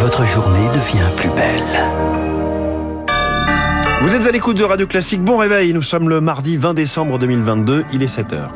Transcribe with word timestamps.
votre 0.00 0.24
journée 0.24 0.66
devient 0.70 1.10
plus 1.14 1.28
belle. 1.28 1.62
Vous 4.00 4.16
êtes 4.16 4.26
à 4.26 4.30
l'écoute 4.30 4.56
de 4.56 4.64
Radio 4.64 4.86
Classique. 4.86 5.20
Bon 5.20 5.36
réveil, 5.36 5.74
nous 5.74 5.82
sommes 5.82 6.08
le 6.08 6.22
mardi 6.22 6.56
20 6.56 6.72
décembre 6.72 7.18
2022, 7.18 7.84
il 7.92 8.02
est 8.02 8.16
7h. 8.16 8.48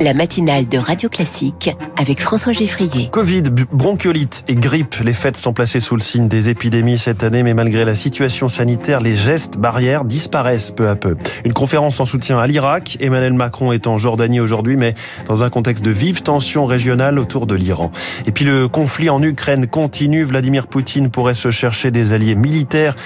La 0.00 0.12
matinale 0.12 0.68
de 0.68 0.76
Radio 0.76 1.08
Classique 1.08 1.74
avec 1.96 2.20
François 2.20 2.52
Geffrier. 2.52 3.08
Covid, 3.10 3.44
bronchiolite 3.72 4.44
et 4.46 4.54
grippe, 4.54 4.96
les 5.02 5.14
fêtes 5.14 5.38
sont 5.38 5.54
placées 5.54 5.80
sous 5.80 5.96
le 5.96 6.02
signe 6.02 6.28
des 6.28 6.50
épidémies 6.50 6.98
cette 6.98 7.22
année, 7.22 7.42
mais 7.42 7.54
malgré 7.54 7.86
la 7.86 7.94
situation 7.94 8.48
sanitaire, 8.48 9.00
les 9.00 9.14
gestes 9.14 9.56
barrières 9.56 10.04
disparaissent 10.04 10.70
peu 10.70 10.88
à 10.90 10.96
peu. 10.96 11.16
Une 11.46 11.54
conférence 11.54 11.98
en 11.98 12.04
soutien 12.04 12.38
à 12.38 12.46
l'Irak, 12.46 12.98
Emmanuel 13.00 13.32
Macron 13.32 13.72
est 13.72 13.86
en 13.86 13.96
Jordanie 13.96 14.38
aujourd'hui, 14.38 14.76
mais 14.76 14.94
dans 15.28 15.44
un 15.44 15.48
contexte 15.48 15.82
de 15.82 15.90
vive 15.90 16.20
tension 16.20 16.66
régionale 16.66 17.18
autour 17.18 17.46
de 17.46 17.54
l'Iran. 17.54 17.90
Et 18.26 18.32
puis 18.32 18.44
le 18.44 18.68
conflit 18.68 19.08
en 19.08 19.22
Ukraine 19.22 19.66
continue, 19.66 20.24
Vladimir 20.24 20.66
Poutine 20.66 21.08
pourrait 21.08 21.34
se 21.34 21.50
chercher 21.50 21.90
des 21.90 22.12
alliés 22.12 22.34
militaires. 22.34 22.96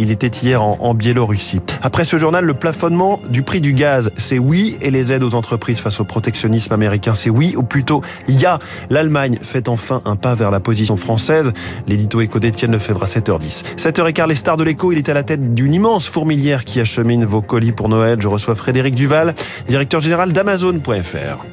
Il 0.00 0.10
était 0.10 0.26
hier 0.26 0.64
en, 0.64 0.78
en 0.80 0.94
Biélorussie. 0.94 1.60
Après 1.80 2.04
ce 2.04 2.18
journal, 2.18 2.44
le 2.44 2.54
plafonnement 2.54 3.20
du 3.28 3.42
prix 3.42 3.60
du 3.60 3.72
gaz, 3.72 4.10
c'est 4.16 4.38
oui, 4.38 4.76
et 4.80 4.90
les 4.90 5.12
aides 5.12 5.22
aux 5.22 5.36
entreprises 5.36 5.78
face 5.78 6.00
aux 6.00 6.04
protections 6.04 6.39
américain, 6.70 7.14
c'est 7.14 7.30
oui, 7.30 7.54
ou 7.56 7.62
plutôt 7.62 8.02
il 8.28 8.40
y 8.40 8.46
a. 8.46 8.58
L'Allemagne 8.90 9.38
fait 9.42 9.68
enfin 9.68 10.02
un 10.04 10.16
pas 10.16 10.34
vers 10.34 10.50
la 10.50 10.60
position 10.60 10.96
française. 10.96 11.52
L'édito 11.86 12.20
éco 12.20 12.38
d'Étienne 12.38 12.72
Lefebvre 12.72 13.02
à 13.02 13.06
7h10. 13.06 13.76
7h15, 13.76 14.28
les 14.28 14.34
stars 14.34 14.56
de 14.56 14.64
l'écho, 14.64 14.92
il 14.92 14.98
est 14.98 15.08
à 15.08 15.14
la 15.14 15.22
tête 15.22 15.54
d'une 15.54 15.74
immense 15.74 16.08
fourmilière 16.08 16.64
qui 16.64 16.80
achemine 16.80 17.24
vos 17.24 17.42
colis 17.42 17.72
pour 17.72 17.88
Noël. 17.88 18.20
Je 18.20 18.28
reçois 18.28 18.54
Frédéric 18.54 18.94
Duval, 18.94 19.34
directeur 19.68 20.00
général 20.00 20.32
d'Amazon.fr. 20.32 21.46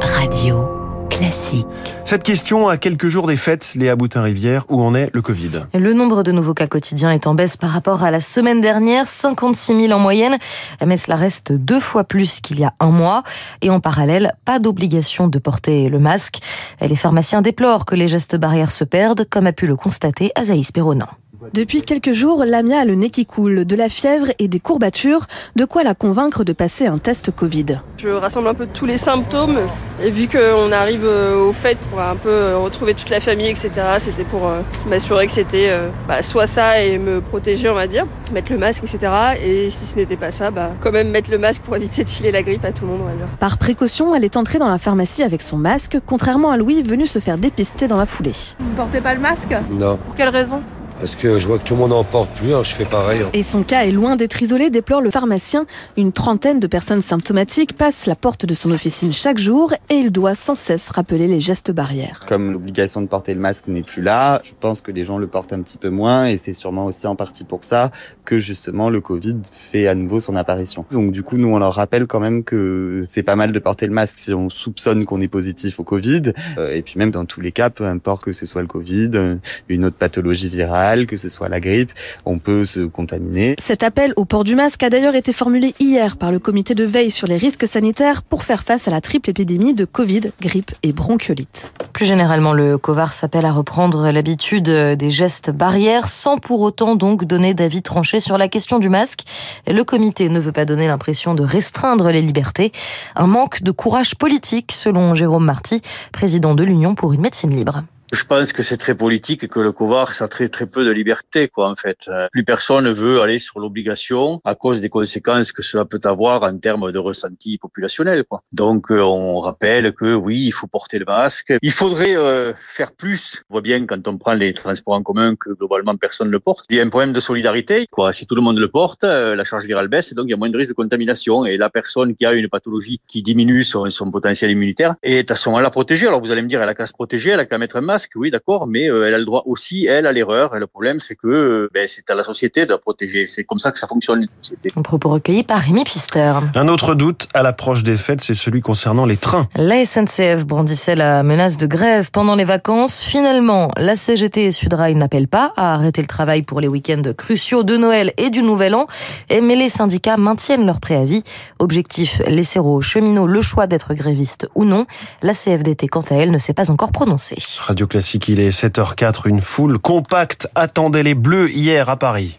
Radio. 0.00 0.77
Classique. 1.18 1.66
Cette 2.04 2.22
question, 2.22 2.68
à 2.68 2.76
quelques 2.76 3.08
jours 3.08 3.26
des 3.26 3.34
fêtes, 3.34 3.72
Léa 3.74 3.96
Boutin-Rivière, 3.96 4.64
où 4.68 4.80
en 4.80 4.94
est 4.94 5.10
le 5.12 5.20
Covid? 5.20 5.64
Le 5.74 5.92
nombre 5.92 6.22
de 6.22 6.30
nouveaux 6.30 6.54
cas 6.54 6.68
quotidiens 6.68 7.10
est 7.10 7.26
en 7.26 7.34
baisse 7.34 7.56
par 7.56 7.70
rapport 7.70 8.04
à 8.04 8.12
la 8.12 8.20
semaine 8.20 8.60
dernière, 8.60 9.08
56 9.08 9.88
000 9.88 9.92
en 9.92 9.98
moyenne, 9.98 10.38
mais 10.86 10.96
cela 10.96 11.16
reste 11.16 11.50
deux 11.50 11.80
fois 11.80 12.04
plus 12.04 12.40
qu'il 12.40 12.60
y 12.60 12.64
a 12.64 12.72
un 12.78 12.90
mois. 12.90 13.24
Et 13.62 13.70
en 13.70 13.80
parallèle, 13.80 14.32
pas 14.44 14.60
d'obligation 14.60 15.26
de 15.26 15.40
porter 15.40 15.88
le 15.88 15.98
masque. 15.98 16.38
Les 16.80 16.94
pharmaciens 16.94 17.42
déplorent 17.42 17.84
que 17.84 17.96
les 17.96 18.06
gestes 18.06 18.36
barrières 18.36 18.70
se 18.70 18.84
perdent, 18.84 19.26
comme 19.28 19.48
a 19.48 19.52
pu 19.52 19.66
le 19.66 19.74
constater 19.74 20.30
Azaïs 20.36 20.70
Perronin. 20.70 21.08
Depuis 21.54 21.82
quelques 21.82 22.12
jours, 22.12 22.44
Lamia 22.44 22.80
a 22.80 22.84
le 22.84 22.94
nez 22.94 23.10
qui 23.10 23.24
coule, 23.24 23.64
de 23.64 23.76
la 23.76 23.88
fièvre 23.88 24.26
et 24.40 24.48
des 24.48 24.58
courbatures, 24.58 25.26
de 25.54 25.64
quoi 25.64 25.84
la 25.84 25.94
convaincre 25.94 26.42
de 26.42 26.52
passer 26.52 26.86
un 26.86 26.98
test 26.98 27.30
Covid. 27.30 27.80
Je 27.98 28.08
rassemble 28.08 28.48
un 28.48 28.54
peu 28.54 28.66
tous 28.66 28.86
les 28.86 28.98
symptômes 28.98 29.58
et 30.02 30.10
vu 30.10 30.26
qu'on 30.28 30.72
arrive 30.72 31.04
euh, 31.04 31.48
au 31.48 31.52
fait, 31.52 31.78
on 31.92 31.96
va 31.96 32.10
un 32.10 32.16
peu 32.16 32.28
euh, 32.28 32.58
retrouver 32.58 32.94
toute 32.94 33.10
la 33.10 33.20
famille, 33.20 33.48
etc. 33.48 33.70
C'était 33.98 34.24
pour 34.24 34.46
euh, 34.46 34.62
m'assurer 34.88 35.26
que 35.26 35.32
c'était 35.32 35.70
bah, 36.08 36.22
soit 36.22 36.46
ça 36.46 36.82
et 36.82 36.98
me 36.98 37.20
protéger, 37.20 37.68
on 37.68 37.74
va 37.74 37.86
dire, 37.86 38.06
mettre 38.32 38.50
le 38.50 38.58
masque, 38.58 38.82
etc. 38.82 39.12
Et 39.40 39.70
si 39.70 39.86
ce 39.86 39.94
n'était 39.94 40.16
pas 40.16 40.32
ça, 40.32 40.50
bah, 40.50 40.70
quand 40.80 40.92
même 40.92 41.10
mettre 41.10 41.30
le 41.30 41.38
masque 41.38 41.62
pour 41.62 41.76
éviter 41.76 42.02
de 42.02 42.08
filer 42.08 42.32
la 42.32 42.42
grippe 42.42 42.64
à 42.64 42.72
tout 42.72 42.84
le 42.84 42.90
monde, 42.90 43.00
on 43.02 43.08
va 43.08 43.14
dire. 43.14 43.26
Par 43.38 43.58
précaution, 43.58 44.14
elle 44.14 44.24
est 44.24 44.36
entrée 44.36 44.58
dans 44.58 44.68
la 44.68 44.78
pharmacie 44.78 45.22
avec 45.22 45.42
son 45.42 45.56
masque, 45.56 45.98
contrairement 46.04 46.50
à 46.50 46.56
Louis 46.56 46.82
venu 46.82 47.06
se 47.06 47.20
faire 47.20 47.38
dépister 47.38 47.86
dans 47.86 47.96
la 47.96 48.06
foulée. 48.06 48.32
Vous 48.58 48.70
ne 48.70 48.76
portez 48.76 49.00
pas 49.00 49.14
le 49.14 49.20
masque? 49.20 49.54
Non. 49.70 49.98
Pour 49.98 50.14
quelle 50.16 50.30
raison? 50.30 50.62
Parce 50.98 51.14
que 51.14 51.38
je 51.38 51.46
vois 51.46 51.58
que 51.58 51.64
tout 51.64 51.74
le 51.74 51.80
monde 51.80 51.92
en 51.92 52.04
porte 52.04 52.30
plus, 52.36 52.48
alors 52.48 52.64
je 52.64 52.74
fais 52.74 52.84
pareil. 52.84 53.22
Et 53.32 53.42
son 53.42 53.62
cas 53.62 53.84
est 53.84 53.92
loin 53.92 54.16
d'être 54.16 54.42
isolé, 54.42 54.70
déplore 54.70 55.00
le 55.00 55.10
pharmacien. 55.10 55.66
Une 55.96 56.12
trentaine 56.12 56.58
de 56.58 56.66
personnes 56.66 57.02
symptomatiques 57.02 57.76
passent 57.76 58.06
la 58.06 58.16
porte 58.16 58.46
de 58.46 58.54
son 58.54 58.70
officine 58.70 59.12
chaque 59.12 59.38
jour 59.38 59.72
et 59.90 59.94
il 59.94 60.10
doit 60.10 60.34
sans 60.34 60.56
cesse 60.56 60.88
rappeler 60.88 61.28
les 61.28 61.40
gestes 61.40 61.70
barrières. 61.70 62.24
Comme 62.26 62.52
l'obligation 62.52 63.00
de 63.00 63.06
porter 63.06 63.34
le 63.34 63.40
masque 63.40 63.68
n'est 63.68 63.82
plus 63.82 64.02
là, 64.02 64.40
je 64.42 64.52
pense 64.58 64.80
que 64.80 64.90
les 64.90 65.04
gens 65.04 65.18
le 65.18 65.26
portent 65.26 65.52
un 65.52 65.62
petit 65.62 65.78
peu 65.78 65.90
moins 65.90 66.26
et 66.26 66.36
c'est 66.36 66.52
sûrement 66.52 66.86
aussi 66.86 67.06
en 67.06 67.14
partie 67.14 67.44
pour 67.44 67.64
ça 67.64 67.90
que 68.24 68.38
justement 68.38 68.90
le 68.90 69.00
Covid 69.00 69.36
fait 69.44 69.86
à 69.86 69.94
nouveau 69.94 70.20
son 70.20 70.34
apparition. 70.36 70.84
Donc 70.90 71.12
du 71.12 71.22
coup, 71.22 71.36
nous 71.36 71.48
on 71.48 71.58
leur 71.58 71.74
rappelle 71.74 72.06
quand 72.06 72.20
même 72.20 72.42
que 72.42 73.04
c'est 73.08 73.22
pas 73.22 73.36
mal 73.36 73.52
de 73.52 73.58
porter 73.58 73.86
le 73.86 73.92
masque 73.92 74.18
si 74.18 74.34
on 74.34 74.50
soupçonne 74.50 75.04
qu'on 75.04 75.20
est 75.20 75.28
positif 75.28 75.78
au 75.78 75.84
Covid 75.84 76.32
euh, 76.58 76.74
et 76.74 76.82
puis 76.82 76.94
même 76.96 77.10
dans 77.10 77.24
tous 77.24 77.40
les 77.40 77.52
cas, 77.52 77.70
peu 77.70 77.84
importe 77.84 78.24
que 78.24 78.32
ce 78.32 78.46
soit 78.46 78.62
le 78.62 78.68
Covid, 78.68 79.38
une 79.68 79.84
autre 79.84 79.96
pathologie 79.96 80.48
virale 80.48 80.87
que 81.06 81.16
ce 81.16 81.28
soit 81.28 81.48
la 81.48 81.60
grippe, 81.60 81.92
on 82.24 82.38
peut 82.38 82.64
se 82.64 82.80
contaminer. 82.80 83.54
Cet 83.58 83.82
appel 83.82 84.12
au 84.16 84.24
port 84.24 84.44
du 84.44 84.54
masque 84.54 84.82
a 84.82 84.90
d'ailleurs 84.90 85.14
été 85.14 85.32
formulé 85.32 85.74
hier 85.80 86.16
par 86.16 86.32
le 86.32 86.38
comité 86.38 86.74
de 86.74 86.84
veille 86.84 87.10
sur 87.10 87.26
les 87.26 87.36
risques 87.36 87.66
sanitaires 87.66 88.22
pour 88.22 88.42
faire 88.42 88.62
face 88.62 88.88
à 88.88 88.90
la 88.90 89.00
triple 89.00 89.30
épidémie 89.30 89.74
de 89.74 89.84
Covid, 89.84 90.32
grippe 90.40 90.72
et 90.82 90.92
bronchiolite. 90.92 91.72
Plus 91.92 92.06
généralement, 92.06 92.52
le 92.52 92.78
COVAR 92.78 93.12
s'appelle 93.12 93.44
à 93.44 93.52
reprendre 93.52 94.10
l'habitude 94.10 94.70
des 94.70 95.10
gestes 95.10 95.50
barrières 95.50 96.08
sans 96.08 96.38
pour 96.38 96.60
autant 96.60 96.96
donc 96.96 97.24
donner 97.24 97.54
d'avis 97.54 97.82
tranché 97.82 98.20
sur 98.20 98.38
la 98.38 98.48
question 98.48 98.78
du 98.78 98.88
masque. 98.88 99.24
Le 99.66 99.82
comité 99.84 100.28
ne 100.28 100.40
veut 100.40 100.52
pas 100.52 100.64
donner 100.64 100.86
l'impression 100.86 101.34
de 101.34 101.42
restreindre 101.42 102.10
les 102.10 102.22
libertés. 102.22 102.72
Un 103.16 103.26
manque 103.26 103.62
de 103.62 103.70
courage 103.70 104.14
politique, 104.14 104.72
selon 104.72 105.14
Jérôme 105.14 105.44
Marty, 105.44 105.82
président 106.12 106.54
de 106.54 106.64
l'Union 106.64 106.94
pour 106.94 107.12
une 107.12 107.20
médecine 107.20 107.54
libre. 107.54 107.82
Je 108.10 108.24
pense 108.24 108.54
que 108.54 108.62
c'est 108.62 108.78
très 108.78 108.94
politique 108.94 109.44
et 109.44 109.48
que 109.48 109.60
le 109.60 109.70
COVAR, 109.70 110.14
ça 110.14 110.24
a 110.24 110.28
très, 110.28 110.48
très 110.48 110.64
peu 110.64 110.82
de 110.82 110.90
liberté, 110.90 111.48
quoi, 111.48 111.68
en 111.68 111.76
fait. 111.76 112.06
Euh, 112.08 112.26
plus 112.32 112.42
personne 112.42 112.84
ne 112.84 112.90
veut 112.90 113.20
aller 113.20 113.38
sur 113.38 113.60
l'obligation 113.60 114.40
à 114.44 114.54
cause 114.54 114.80
des 114.80 114.88
conséquences 114.88 115.52
que 115.52 115.62
cela 115.62 115.84
peut 115.84 116.00
avoir 116.04 116.42
en 116.42 116.56
termes 116.56 116.90
de 116.90 116.98
ressenti 116.98 117.58
populationnel, 117.58 118.24
quoi. 118.24 118.42
Donc, 118.52 118.90
euh, 118.90 119.02
on 119.02 119.40
rappelle 119.40 119.92
que 119.92 120.14
oui, 120.14 120.44
il 120.46 120.52
faut 120.52 120.66
porter 120.66 120.98
le 120.98 121.04
masque. 121.04 121.52
Il 121.60 121.72
faudrait 121.72 122.16
euh, 122.16 122.54
faire 122.56 122.92
plus. 122.92 123.42
On 123.50 123.54
voit 123.54 123.60
bien 123.60 123.84
quand 123.84 124.08
on 124.08 124.16
prend 124.16 124.32
les 124.32 124.54
transports 124.54 124.94
en 124.94 125.02
commun 125.02 125.36
que 125.36 125.50
globalement 125.50 125.94
personne 125.96 126.28
ne 126.28 126.32
le 126.32 126.40
porte. 126.40 126.64
Il 126.70 126.76
y 126.76 126.80
a 126.80 126.84
un 126.84 126.88
problème 126.88 127.12
de 127.12 127.20
solidarité, 127.20 127.86
quoi. 127.90 128.12
Si 128.14 128.26
tout 128.26 128.34
le 128.34 128.42
monde 128.42 128.58
le 128.58 128.68
porte, 128.68 129.02
la 129.02 129.44
charge 129.44 129.66
virale 129.66 129.88
baisse 129.88 130.12
et 130.12 130.14
donc 130.14 130.26
il 130.26 130.30
y 130.30 130.34
a 130.34 130.36
moins 130.36 130.48
de 130.48 130.56
risque 130.56 130.70
de 130.70 130.74
contamination. 130.74 131.44
Et 131.44 131.56
la 131.56 131.68
personne 131.68 132.14
qui 132.14 132.24
a 132.24 132.32
une 132.32 132.48
pathologie 132.48 133.00
qui 133.06 133.22
diminue 133.22 133.64
son, 133.64 133.90
son 133.90 134.10
potentiel 134.10 134.50
immunitaire 134.50 134.94
est 135.02 135.30
à 135.30 135.36
ce 135.36 135.48
moment-là 135.50 135.70
protégée. 135.70 136.06
Alors, 136.06 136.20
vous 136.20 136.32
allez 136.32 136.42
me 136.42 136.48
dire, 136.48 136.62
elle 136.62 136.68
a 136.68 136.74
qu'à 136.74 136.86
se 136.86 136.92
protéger, 136.92 137.30
elle 137.30 137.40
a 137.40 137.44
qu'à 137.44 137.58
mettre 137.58 137.76
un 137.76 137.80
masque 137.80 137.97
oui, 138.14 138.30
d'accord, 138.30 138.66
mais 138.66 138.90
euh, 138.90 139.06
elle 139.06 139.14
a 139.14 139.18
le 139.18 139.24
droit 139.24 139.42
aussi, 139.46 139.86
elle, 139.86 140.06
à 140.06 140.12
l'erreur. 140.12 140.54
Et 140.56 140.58
le 140.58 140.66
problème, 140.66 140.98
c'est 140.98 141.14
que 141.14 141.26
euh, 141.26 141.70
ben, 141.72 141.86
c'est 141.88 142.10
à 142.10 142.14
la 142.14 142.22
société 142.22 142.64
de 142.64 142.70
la 142.70 142.78
protéger. 142.78 143.26
C'est 143.26 143.44
comme 143.44 143.58
ça 143.58 143.72
que 143.72 143.78
ça 143.78 143.86
fonctionne, 143.86 144.22
une 144.22 144.28
société. 144.42 144.70
Un 144.76 144.82
propos 144.82 145.08
recueilli 145.10 145.42
par 145.42 145.60
Rémi 145.60 145.84
Pfister. 145.84 146.34
Un 146.54 146.68
autre 146.68 146.94
doute 146.94 147.28
à 147.34 147.42
l'approche 147.42 147.82
des 147.82 147.96
fêtes, 147.96 148.20
c'est 148.22 148.34
celui 148.34 148.60
concernant 148.60 149.06
les 149.06 149.16
trains. 149.16 149.48
La 149.56 149.84
SNCF 149.84 150.44
brandissait 150.46 150.96
la 150.96 151.22
menace 151.22 151.56
de 151.56 151.66
grève 151.66 152.10
pendant 152.10 152.36
les 152.36 152.44
vacances. 152.44 153.02
Finalement, 153.02 153.70
la 153.76 153.96
CGT 153.96 154.46
et 154.46 154.50
Sudrail 154.50 154.94
n'appellent 154.94 155.28
pas 155.28 155.52
à 155.56 155.74
arrêter 155.74 156.00
le 156.00 156.06
travail 156.06 156.42
pour 156.42 156.60
les 156.60 156.68
week-ends 156.68 157.02
cruciaux 157.16 157.62
de 157.62 157.76
Noël 157.76 158.12
et 158.16 158.30
du 158.30 158.42
Nouvel 158.42 158.74
An. 158.74 158.86
Mais 159.30 159.56
les 159.56 159.68
syndicats 159.68 160.16
maintiennent 160.16 160.66
leur 160.66 160.80
préavis. 160.80 161.22
Objectif, 161.58 162.20
laisser 162.26 162.58
aux 162.58 162.80
cheminots 162.80 163.26
le 163.26 163.40
choix 163.40 163.66
d'être 163.66 163.94
grévistes 163.94 164.48
ou 164.54 164.64
non. 164.64 164.86
La 165.22 165.34
CFDT, 165.34 165.88
quant 165.88 166.04
à 166.10 166.14
elle, 166.14 166.30
ne 166.30 166.38
s'est 166.38 166.54
pas 166.54 166.70
encore 166.70 166.92
prononcée. 166.92 167.36
Radio 167.58 167.86
Classique, 167.88 168.28
il 168.28 168.40
est 168.40 168.50
7h04, 168.50 169.26
une 169.26 169.40
foule 169.40 169.78
compacte 169.78 170.48
attendait 170.54 171.02
les 171.02 171.14
Bleus 171.14 171.50
hier 171.50 171.88
à 171.88 171.96
Paris. 171.96 172.38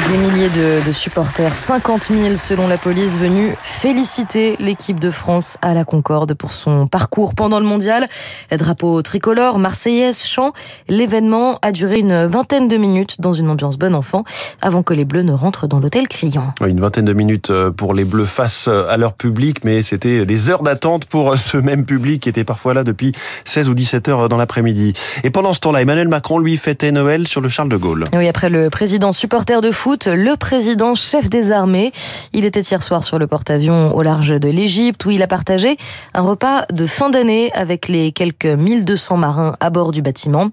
Des 0.00 0.18
milliers 0.18 0.48
de, 0.48 0.90
supporters, 0.90 1.54
50 1.54 2.08
000 2.10 2.36
selon 2.36 2.66
la 2.66 2.78
police, 2.78 3.16
venus 3.16 3.54
féliciter 3.62 4.56
l'équipe 4.58 4.98
de 4.98 5.10
France 5.10 5.56
à 5.62 5.72
la 5.72 5.84
Concorde 5.84 6.34
pour 6.34 6.52
son 6.52 6.88
parcours 6.88 7.34
pendant 7.36 7.60
le 7.60 7.64
mondial. 7.64 8.08
Drapeau 8.50 9.02
tricolore, 9.02 9.60
marseillaise, 9.60 10.24
chant. 10.24 10.52
L'événement 10.88 11.60
a 11.62 11.70
duré 11.70 12.00
une 12.00 12.26
vingtaine 12.26 12.66
de 12.66 12.76
minutes 12.76 13.20
dans 13.20 13.32
une 13.32 13.48
ambiance 13.48 13.78
bon 13.78 13.94
enfant 13.94 14.24
avant 14.60 14.82
que 14.82 14.94
les 14.94 15.04
Bleus 15.04 15.22
ne 15.22 15.32
rentrent 15.32 15.68
dans 15.68 15.78
l'hôtel 15.78 16.08
criant. 16.08 16.54
Une 16.66 16.80
vingtaine 16.80 17.04
de 17.04 17.12
minutes 17.12 17.50
euh, 17.50 17.70
pour 17.70 17.94
les 17.94 18.04
Bleus 18.04 18.26
face 18.26 18.66
euh, 18.66 18.88
à 18.90 18.96
leur 18.96 19.12
public, 19.12 19.64
mais 19.64 19.82
c'était 19.82 20.26
des 20.26 20.50
heures 20.50 20.64
d'attente 20.64 21.04
pour 21.04 21.32
euh, 21.32 21.36
ce 21.36 21.56
même 21.56 21.84
public 21.84 22.22
qui 22.22 22.28
était 22.28 22.44
parfois 22.44 22.74
là 22.74 22.82
depuis 22.82 23.12
16 23.44 23.68
ou 23.68 23.74
17 23.74 24.08
heures 24.08 24.28
dans 24.28 24.38
l'après-midi. 24.38 24.92
Et 25.22 25.30
pendant 25.30 25.52
ce 25.54 25.60
temps-là, 25.60 25.82
Emmanuel 25.82 26.08
Macron, 26.08 26.40
lui, 26.40 26.56
fêtait 26.56 26.90
Noël 26.90 27.28
sur 27.28 27.40
le 27.40 27.48
Charles 27.48 27.68
de 27.68 27.76
Gaulle. 27.76 28.04
Oui, 28.12 28.26
après 28.26 28.50
le 28.50 28.70
président 28.70 29.12
supporter 29.12 29.60
de 29.60 29.70
foot, 29.70 29.83
le 29.86 30.36
président 30.36 30.94
chef 30.94 31.28
des 31.28 31.52
armées. 31.52 31.92
Il 32.32 32.46
était 32.46 32.62
hier 32.62 32.82
soir 32.82 33.04
sur 33.04 33.18
le 33.18 33.26
porte-avions 33.26 33.94
au 33.94 34.00
large 34.00 34.40
de 34.40 34.48
l'Égypte 34.48 35.04
où 35.04 35.10
il 35.10 35.22
a 35.22 35.26
partagé 35.26 35.76
un 36.14 36.22
repas 36.22 36.64
de 36.72 36.86
fin 36.86 37.10
d'année 37.10 37.52
avec 37.52 37.88
les 37.88 38.10
quelques 38.10 38.46
1200 38.46 39.18
marins 39.18 39.56
à 39.60 39.68
bord 39.68 39.92
du 39.92 40.00
bâtiment. 40.00 40.48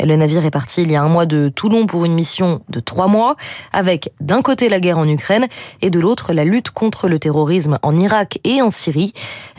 Le 0.00 0.16
navire 0.16 0.44
est 0.44 0.50
parti 0.50 0.82
il 0.82 0.90
y 0.90 0.96
a 0.96 1.02
un 1.02 1.08
mois 1.08 1.26
de 1.26 1.48
Toulon 1.48 1.86
pour 1.86 2.04
une 2.04 2.14
mission 2.14 2.60
de 2.70 2.80
trois 2.80 3.06
mois 3.06 3.36
avec 3.72 4.12
d'un 4.20 4.42
côté 4.42 4.68
la 4.68 4.80
guerre 4.80 4.98
en 4.98 5.06
Ukraine 5.06 5.46
et 5.80 5.90
de 5.90 6.00
l'autre 6.00 6.32
la 6.32 6.44
lutte 6.44 6.70
contre 6.70 7.06
le 7.06 7.20
terrorisme 7.20 7.78
en 7.82 7.96
Irak 7.96 8.40
et 8.42 8.62
en 8.62 8.70
Syrie. 8.70 9.12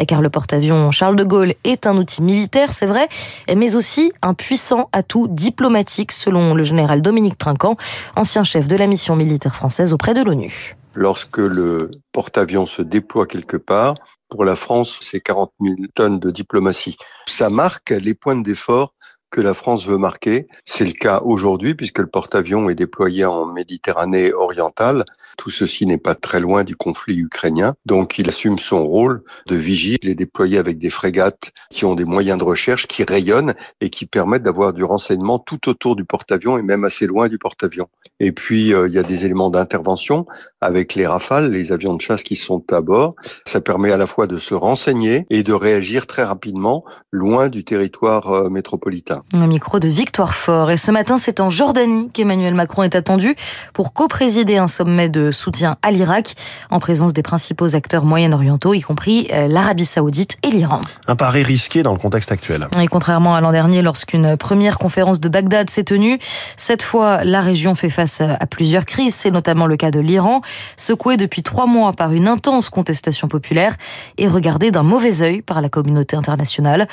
Car 0.05 0.21
le 0.21 0.29
porte-avions 0.29 0.91
Charles 0.91 1.15
de 1.15 1.23
Gaulle 1.23 1.53
est 1.63 1.87
un 1.87 1.95
outil 1.95 2.21
militaire, 2.21 2.73
c'est 2.73 2.87
vrai, 2.87 3.07
mais 3.55 3.75
aussi 3.75 4.11
un 4.21 4.33
puissant 4.33 4.89
atout 4.91 5.27
diplomatique 5.29 6.11
selon 6.11 6.55
le 6.55 6.63
général 6.63 7.01
Dominique 7.01 7.37
Trinquant, 7.37 7.77
ancien 8.17 8.43
chef 8.43 8.67
de 8.67 8.75
la 8.75 8.85
mission 8.85 9.12
militaire 9.15 9.55
française 9.55 9.93
auprès 9.93 10.13
de 10.13 10.21
l'ONU. 10.21 10.75
lorsque 10.95 11.39
le 11.39 11.89
porte-avions 12.11 12.65
se 12.65 12.81
déploie 12.81 13.25
quelque 13.25 13.57
part. 13.57 13.95
Pour 14.29 14.45
la 14.45 14.55
France, 14.55 14.99
c'est 15.01 15.21
40 15.21 15.51
000 15.61 15.75
tonnes 15.95 16.19
de 16.19 16.31
diplomatie. 16.31 16.97
Ça 17.27 17.49
marque 17.49 17.89
les 17.89 18.13
points 18.13 18.35
d'effort 18.35 18.93
que 19.33 19.41
la 19.41 19.55
France 19.55 19.87
veut 19.87 19.97
marquer. 19.97 20.45
C'est 20.63 20.85
le 20.85 20.91
cas 20.91 21.21
aujourd'hui 21.25 21.73
puisque 21.73 21.97
le 21.97 22.05
porte-avions 22.05 22.69
est 22.69 22.75
déployé 22.75 23.25
en 23.25 23.47
Méditerranée 23.47 24.31
orientale. 24.31 25.03
Tout 25.37 25.49
ceci 25.49 25.87
n'est 25.87 25.97
pas 25.97 26.13
très 26.13 26.39
loin 26.39 26.63
du 26.63 26.75
conflit 26.75 27.17
ukrainien. 27.17 27.73
Donc 27.87 28.19
il 28.19 28.29
assume 28.29 28.59
son 28.59 28.85
rôle 28.85 29.23
de 29.47 29.55
vigie. 29.55 29.97
Il 30.03 30.09
est 30.09 30.15
déployé 30.15 30.59
avec 30.59 30.77
des 30.77 30.91
frégates 30.91 31.51
qui 31.71 31.83
ont 31.83 31.95
des 31.95 32.05
moyens 32.05 32.37
de 32.37 32.43
recherche, 32.43 32.85
qui 32.85 33.03
rayonnent 33.03 33.55
et 33.81 33.89
qui 33.89 34.05
permettent 34.05 34.43
d'avoir 34.43 34.71
du 34.71 34.83
renseignement 34.83 35.39
tout 35.39 35.67
autour 35.67 35.95
du 35.95 36.05
porte-avions 36.05 36.59
et 36.59 36.61
même 36.61 36.83
assez 36.83 37.07
loin 37.07 37.27
du 37.27 37.39
porte-avions. 37.39 37.89
Et 38.19 38.31
puis 38.31 38.71
euh, 38.71 38.87
il 38.87 38.93
y 38.93 38.99
a 38.99 39.03
des 39.03 39.25
éléments 39.25 39.49
d'intervention 39.49 40.27
avec 40.61 40.93
les 40.93 41.07
rafales, 41.07 41.51
les 41.51 41.71
avions 41.71 41.95
de 41.95 42.01
chasse 42.01 42.21
qui 42.21 42.35
sont 42.35 42.63
à 42.71 42.81
bord. 42.81 43.15
Ça 43.47 43.61
permet 43.61 43.91
à 43.91 43.97
la 43.97 44.05
fois 44.05 44.27
de 44.27 44.37
se 44.37 44.53
renseigner 44.53 45.25
et 45.31 45.41
de 45.41 45.53
réagir 45.53 46.05
très 46.05 46.23
rapidement 46.23 46.85
loin 47.09 47.49
du 47.49 47.63
territoire 47.63 48.31
euh, 48.31 48.49
métropolitain. 48.49 49.22
Un 49.31 49.47
micro 49.47 49.79
de 49.79 49.87
Victoire 49.87 50.35
Fort. 50.35 50.69
Et 50.69 50.77
ce 50.77 50.91
matin, 50.91 51.17
c'est 51.17 51.39
en 51.39 51.49
Jordanie 51.49 52.11
qu'Emmanuel 52.13 52.53
Macron 52.53 52.83
est 52.83 52.95
attendu 52.95 53.35
pour 53.73 53.93
co-présider 53.93 54.57
un 54.57 54.67
sommet 54.67 55.09
de 55.09 55.31
soutien 55.31 55.77
à 55.81 55.89
l'Irak 55.89 56.35
en 56.69 56.77
présence 56.77 57.13
des 57.13 57.23
principaux 57.23 57.75
acteurs 57.75 58.05
moyen-orientaux, 58.05 58.75
y 58.75 58.81
compris 58.81 59.27
euh, 59.33 59.47
l'Arabie 59.47 59.85
Saoudite 59.85 60.37
et 60.43 60.51
l'Iran. 60.51 60.81
Un 61.07 61.15
pari 61.15 61.41
risqué 61.41 61.81
dans 61.81 61.93
le 61.93 61.97
contexte 61.97 62.31
actuel. 62.31 62.67
Et 62.79 62.87
contrairement 62.87 63.33
à 63.33 63.41
l'an 63.41 63.51
dernier, 63.51 63.81
lorsqu'une 63.81 64.37
première 64.37 64.77
conférence 64.77 65.19
de 65.19 65.29
Bagdad 65.29 65.67
s'est 65.71 65.83
tenue, 65.83 66.19
cette 66.55 66.83
fois, 66.83 67.23
la 67.23 67.41
région 67.41 67.73
fait 67.73 67.89
face 67.89 68.21
à 68.21 68.45
plusieurs 68.45 68.85
crises. 68.85 69.15
C'est 69.15 69.31
notamment 69.31 69.65
le 69.65 69.77
cas 69.77 69.89
de 69.89 69.99
l'Iran, 69.99 70.41
secoué 70.77 71.17
depuis 71.17 71.41
trois 71.41 71.65
mois 71.65 71.93
par 71.93 72.11
une 72.11 72.27
intense 72.27 72.69
contestation 72.69 73.27
populaire 73.27 73.77
et 74.19 74.27
regardé 74.27 74.69
d'un 74.69 74.83
mauvais 74.83 75.23
œil 75.23 75.41
par 75.41 75.59
la 75.61 75.69
communauté 75.69 76.15
internationale. 76.15 76.87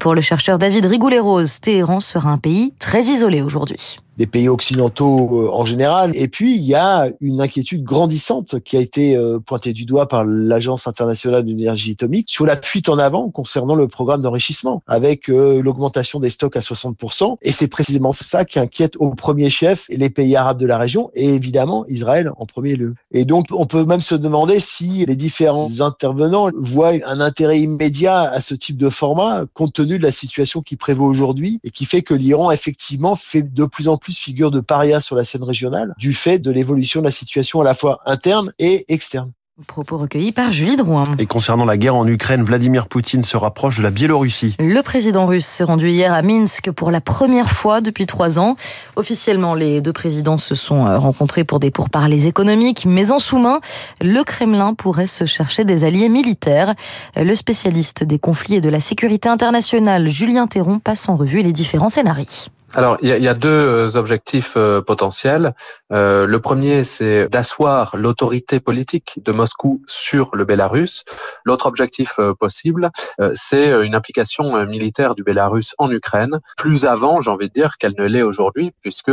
Pour 0.00 0.16
le 0.16 0.20
chercheur 0.20 0.58
David 0.58 0.86
Rigoulet-Rose, 0.86 1.60
Téhéran 1.74 1.98
sera 1.98 2.30
un 2.30 2.38
pays 2.38 2.72
très 2.78 3.00
isolé 3.06 3.42
aujourd'hui 3.42 3.98
des 4.16 4.26
pays 4.26 4.48
occidentaux 4.48 5.28
euh, 5.32 5.50
en 5.52 5.64
général. 5.64 6.12
Et 6.14 6.28
puis, 6.28 6.56
il 6.56 6.62
y 6.62 6.74
a 6.74 7.08
une 7.20 7.40
inquiétude 7.40 7.82
grandissante 7.82 8.60
qui 8.60 8.76
a 8.76 8.80
été 8.80 9.16
euh, 9.16 9.38
pointée 9.38 9.72
du 9.72 9.84
doigt 9.84 10.08
par 10.08 10.24
l'Agence 10.24 10.86
internationale 10.86 11.44
de 11.44 11.48
l'énergie 11.48 11.92
atomique 11.92 12.30
sur 12.30 12.46
la 12.46 12.60
fuite 12.60 12.88
en 12.88 12.98
avant 12.98 13.30
concernant 13.30 13.74
le 13.74 13.88
programme 13.88 14.22
d'enrichissement, 14.22 14.82
avec 14.86 15.28
euh, 15.28 15.62
l'augmentation 15.62 16.20
des 16.20 16.30
stocks 16.30 16.56
à 16.56 16.60
60%. 16.60 17.36
Et 17.42 17.52
c'est 17.52 17.68
précisément 17.68 18.12
ça 18.12 18.44
qui 18.44 18.58
inquiète 18.58 18.96
au 18.98 19.10
premier 19.10 19.50
chef 19.50 19.86
les 19.88 20.10
pays 20.10 20.36
arabes 20.36 20.58
de 20.58 20.66
la 20.66 20.78
région 20.78 21.10
et 21.14 21.34
évidemment 21.34 21.84
Israël 21.88 22.30
en 22.36 22.46
premier 22.46 22.76
lieu. 22.76 22.94
Et 23.12 23.24
donc, 23.24 23.46
on 23.50 23.66
peut 23.66 23.84
même 23.84 24.00
se 24.00 24.14
demander 24.14 24.60
si 24.60 25.04
les 25.06 25.16
différents 25.16 25.80
intervenants 25.80 26.50
voient 26.56 26.92
un 27.06 27.20
intérêt 27.20 27.60
immédiat 27.60 28.20
à 28.20 28.40
ce 28.40 28.54
type 28.54 28.76
de 28.76 28.90
format, 28.90 29.44
compte 29.54 29.72
tenu 29.72 29.98
de 29.98 30.02
la 30.02 30.12
situation 30.12 30.62
qui 30.62 30.76
prévaut 30.76 31.06
aujourd'hui 31.06 31.60
et 31.64 31.70
qui 31.70 31.84
fait 31.84 32.02
que 32.02 32.14
l'Iran, 32.14 32.50
effectivement, 32.50 33.14
fait 33.14 33.42
de 33.42 33.64
plus 33.64 33.88
en 33.88 33.96
plus 33.96 34.03
plus 34.04 34.16
figure 34.18 34.50
de 34.50 34.60
paria 34.60 35.00
sur 35.00 35.16
la 35.16 35.24
scène 35.24 35.42
régionale 35.42 35.94
du 35.98 36.12
fait 36.12 36.38
de 36.38 36.50
l'évolution 36.52 37.00
de 37.00 37.06
la 37.06 37.10
situation 37.10 37.62
à 37.62 37.64
la 37.64 37.74
fois 37.74 38.00
interne 38.04 38.52
et 38.58 38.84
externe. 38.88 39.32
Propos 39.68 39.98
recueillis 39.98 40.32
par 40.32 40.50
Julie 40.50 40.74
Drouin. 40.74 41.04
Et 41.20 41.26
concernant 41.26 41.64
la 41.64 41.76
guerre 41.76 41.94
en 41.94 42.08
Ukraine, 42.08 42.42
Vladimir 42.42 42.88
Poutine 42.88 43.22
se 43.22 43.36
rapproche 43.36 43.78
de 43.78 43.84
la 43.84 43.92
Biélorussie. 43.92 44.56
Le 44.58 44.82
président 44.82 45.26
russe 45.26 45.46
s'est 45.46 45.62
rendu 45.62 45.90
hier 45.90 46.12
à 46.12 46.22
Minsk 46.22 46.72
pour 46.72 46.90
la 46.90 47.00
première 47.00 47.48
fois 47.48 47.80
depuis 47.80 48.06
trois 48.06 48.40
ans. 48.40 48.56
Officiellement, 48.96 49.54
les 49.54 49.80
deux 49.80 49.92
présidents 49.92 50.38
se 50.38 50.56
sont 50.56 50.88
euh, 50.88 50.98
rencontrés 50.98 51.44
pour 51.44 51.60
des 51.60 51.70
pourparlers 51.70 52.26
économiques, 52.26 52.84
mais 52.84 53.12
en 53.12 53.20
sous-main, 53.20 53.60
le 54.02 54.24
Kremlin 54.24 54.74
pourrait 54.74 55.06
se 55.06 55.24
chercher 55.24 55.64
des 55.64 55.84
alliés 55.84 56.08
militaires. 56.08 56.74
Le 57.14 57.34
spécialiste 57.36 58.02
des 58.02 58.18
conflits 58.18 58.56
et 58.56 58.60
de 58.60 58.68
la 58.68 58.80
sécurité 58.80 59.28
internationale, 59.28 60.08
Julien 60.08 60.48
Théron, 60.48 60.80
passe 60.80 61.08
en 61.08 61.14
revue 61.14 61.42
les 61.42 61.52
différents 61.52 61.90
scénarios. 61.90 62.50
Alors, 62.76 62.98
il 63.02 63.08
y 63.08 63.28
a, 63.28 63.34
deux 63.34 63.48
euh, 63.48 63.96
objectifs 63.96 64.54
euh, 64.56 64.82
potentiels. 64.82 65.54
Euh, 65.92 66.26
le 66.26 66.40
premier, 66.40 66.82
c'est 66.82 67.28
d'asseoir 67.28 67.96
l'autorité 67.96 68.58
politique 68.58 69.20
de 69.24 69.30
Moscou 69.30 69.80
sur 69.86 70.34
le 70.34 70.44
Bélarus. 70.44 71.04
L'autre 71.44 71.66
objectif 71.66 72.18
possible, 72.40 72.90
c'est 73.34 73.68
une 73.84 73.94
implication 73.94 74.66
militaire 74.66 75.14
du 75.14 75.22
Bélarus 75.22 75.74
en 75.78 75.90
Ukraine, 75.90 76.40
plus 76.56 76.86
avant, 76.86 77.20
j'ai 77.20 77.30
envie 77.30 77.48
de 77.48 77.52
dire, 77.52 77.76
qu'elle 77.78 77.94
ne 77.98 78.06
l'est 78.06 78.22
aujourd'hui, 78.22 78.72
puisque 78.80 79.12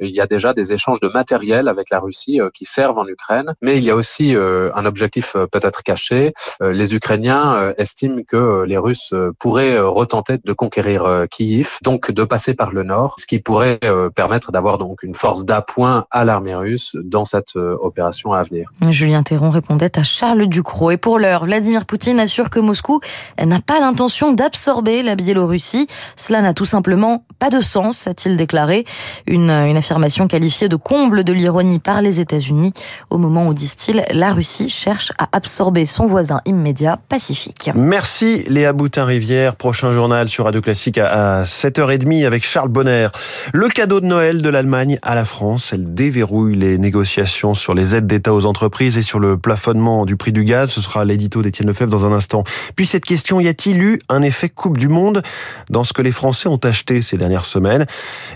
il 0.00 0.10
y 0.10 0.20
a 0.20 0.26
déjà 0.26 0.52
des 0.52 0.72
échanges 0.72 1.00
de 1.00 1.08
matériel 1.08 1.68
avec 1.68 1.90
la 1.90 2.00
Russie 2.00 2.40
qui 2.52 2.64
servent 2.64 2.98
en 2.98 3.06
Ukraine. 3.06 3.54
Mais 3.62 3.78
il 3.78 3.84
y 3.84 3.90
a 3.90 3.96
aussi 3.96 4.34
un 4.36 4.86
objectif 4.86 5.36
peut-être 5.52 5.82
caché. 5.82 6.34
les 6.60 6.94
Ukrainiens 6.94 7.72
estiment 7.78 8.22
que 8.26 8.64
les 8.66 8.78
Russes 8.78 9.14
pourraient 9.38 9.78
retenter 9.78 10.38
de 10.42 10.52
conquérir 10.52 11.26
Kiev, 11.30 11.78
donc 11.82 12.10
de 12.10 12.24
passer 12.24 12.54
par 12.54 12.72
le 12.72 12.82
nord 12.82 12.97
ce 13.18 13.26
qui 13.26 13.38
pourrait 13.38 13.78
euh, 13.84 14.10
permettre 14.10 14.52
d'avoir 14.52 14.78
donc 14.78 15.02
une 15.02 15.14
force 15.14 15.44
d'appoint 15.44 16.06
à 16.10 16.24
l'armée 16.24 16.54
russe 16.54 16.96
dans 17.02 17.24
cette 17.24 17.56
euh, 17.56 17.76
opération 17.80 18.32
à 18.32 18.42
venir. 18.42 18.70
Julien 18.90 19.22
Théron 19.22 19.50
répondait 19.50 19.98
à 19.98 20.02
Charles 20.02 20.46
Ducrot. 20.46 20.90
Et 20.90 20.96
pour 20.96 21.18
l'heure, 21.18 21.44
Vladimir 21.44 21.86
Poutine 21.86 22.18
assure 22.20 22.50
que 22.50 22.60
Moscou 22.60 23.00
n'a 23.44 23.60
pas 23.60 23.80
l'intention 23.80 24.32
d'absorber 24.32 25.02
la 25.02 25.14
Biélorussie. 25.14 25.86
Cela 26.16 26.40
n'a 26.42 26.54
tout 26.54 26.64
simplement 26.64 27.24
pas 27.38 27.50
de 27.50 27.60
sens, 27.60 28.06
a-t-il 28.06 28.36
déclaré. 28.36 28.84
Une, 29.26 29.50
une 29.50 29.76
affirmation 29.76 30.26
qualifiée 30.26 30.68
de 30.68 30.76
comble 30.76 31.24
de 31.24 31.32
l'ironie 31.32 31.78
par 31.78 32.02
les 32.02 32.20
États-Unis 32.20 32.72
au 33.10 33.18
moment 33.18 33.46
où, 33.46 33.54
disent-ils, 33.54 34.04
la 34.10 34.32
Russie 34.32 34.68
cherche 34.68 35.12
à 35.18 35.28
absorber 35.32 35.86
son 35.86 36.06
voisin 36.06 36.40
immédiat 36.46 36.98
pacifique. 37.08 37.70
Merci 37.74 38.44
Léa 38.48 38.72
Boutin-Rivière. 38.72 39.56
Prochain 39.56 39.92
journal 39.92 40.28
sur 40.28 40.44
Radio 40.44 40.60
Classique 40.60 40.98
à 40.98 41.44
7h30 41.44 42.26
avec 42.26 42.44
Charles 42.44 42.68
Bonnet. 42.68 42.77
Le 42.84 43.68
cadeau 43.68 44.00
de 44.00 44.06
Noël 44.06 44.42
de 44.42 44.48
l'Allemagne 44.48 44.98
à 45.02 45.14
la 45.14 45.24
France, 45.24 45.72
elle 45.72 45.94
déverrouille 45.94 46.54
les 46.54 46.78
négociations 46.78 47.54
sur 47.54 47.74
les 47.74 47.96
aides 47.96 48.06
d'État 48.06 48.32
aux 48.34 48.46
entreprises 48.46 48.96
et 48.96 49.02
sur 49.02 49.18
le 49.18 49.36
plafonnement 49.36 50.06
du 50.06 50.16
prix 50.16 50.32
du 50.32 50.44
gaz. 50.44 50.70
Ce 50.70 50.80
sera 50.80 51.04
l'édito 51.04 51.42
d'Étienne 51.42 51.68
Lefebvre 51.68 51.90
dans 51.90 52.06
un 52.06 52.12
instant. 52.12 52.44
Puis 52.76 52.86
cette 52.86 53.04
question, 53.04 53.40
y 53.40 53.48
a-t-il 53.48 53.82
eu 53.82 53.98
un 54.08 54.22
effet 54.22 54.48
Coupe 54.48 54.78
du 54.78 54.88
Monde 54.88 55.22
dans 55.70 55.84
ce 55.84 55.92
que 55.92 56.02
les 56.02 56.12
Français 56.12 56.48
ont 56.48 56.60
acheté 56.62 57.02
ces 57.02 57.16
dernières 57.16 57.44
semaines? 57.46 57.86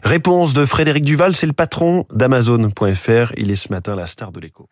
Réponse 0.02 0.54
de 0.54 0.64
Frédéric 0.64 1.04
Duval, 1.04 1.34
c'est 1.34 1.46
le 1.46 1.52
patron 1.52 2.06
d'Amazon.fr. 2.12 3.32
Il 3.36 3.50
est 3.50 3.56
ce 3.56 3.70
matin 3.70 3.94
la 3.94 4.06
star 4.06 4.32
de 4.32 4.40
l'écho. 4.40 4.68